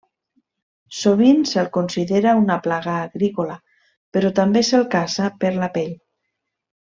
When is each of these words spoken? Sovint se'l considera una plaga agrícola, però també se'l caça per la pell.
Sovint 0.99 1.43
se'l 1.49 1.67
considera 1.75 2.31
una 2.39 2.55
plaga 2.67 2.95
agrícola, 3.09 3.59
però 4.17 4.31
també 4.41 4.65
se'l 4.71 4.87
caça 4.95 5.29
per 5.45 5.53
la 5.59 5.69
pell. 5.77 5.93